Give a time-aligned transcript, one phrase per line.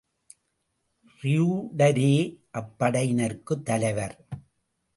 [1.23, 2.13] ரியூடரே
[2.53, 4.15] அப்படையினருக்குத் தலைவர்.